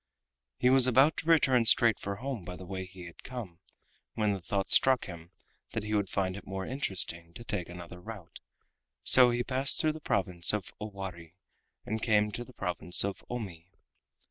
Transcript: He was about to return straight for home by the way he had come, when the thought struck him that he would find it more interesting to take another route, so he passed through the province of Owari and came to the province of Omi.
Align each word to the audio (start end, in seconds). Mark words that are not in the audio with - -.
He 0.57 0.71
was 0.71 0.87
about 0.87 1.15
to 1.17 1.27
return 1.29 1.65
straight 1.65 1.99
for 1.99 2.15
home 2.15 2.43
by 2.43 2.55
the 2.55 2.65
way 2.65 2.85
he 2.87 3.05
had 3.05 3.21
come, 3.23 3.59
when 4.15 4.33
the 4.33 4.41
thought 4.41 4.71
struck 4.71 5.05
him 5.05 5.31
that 5.73 5.83
he 5.83 5.93
would 5.93 6.09
find 6.09 6.35
it 6.35 6.47
more 6.47 6.65
interesting 6.65 7.35
to 7.35 7.43
take 7.43 7.69
another 7.69 8.01
route, 8.01 8.39
so 9.03 9.29
he 9.29 9.43
passed 9.43 9.79
through 9.79 9.93
the 9.93 10.01
province 10.01 10.53
of 10.53 10.73
Owari 10.81 11.35
and 11.85 12.01
came 12.01 12.31
to 12.31 12.43
the 12.43 12.51
province 12.51 13.03
of 13.05 13.23
Omi. 13.29 13.69